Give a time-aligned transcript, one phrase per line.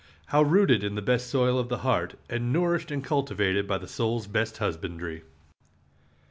[0.29, 3.87] how rooted in the best soil of the heart, and nourished and cultivated by the
[3.87, 5.21] soul's best husbandry!